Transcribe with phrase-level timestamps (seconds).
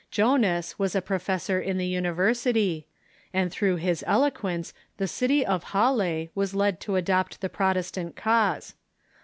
[0.09, 2.87] Jonas was a professor in the university,
[3.35, 8.73] and through his eloquence the city of Halle was led to adopt the Protestant cause.